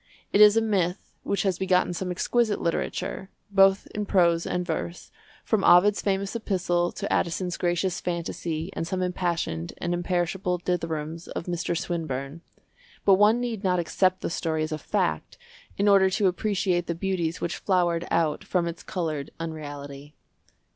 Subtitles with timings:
[0.33, 5.11] It is a myth which has begotten some exquisite literature, both in prose and verse,
[5.43, 11.45] from Ovid's famous epistle to Addison's gracious fantasy and some impassioned and imperishable dithyrambs of
[11.45, 11.77] Mr.
[11.77, 12.41] Swinburne;
[13.05, 15.37] but one need not accept the story as a fact
[15.77, 20.15] in order to appreciate the beauties which flowered out from its coloured unreality.